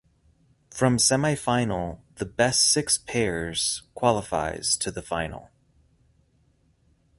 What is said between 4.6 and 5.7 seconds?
to the final.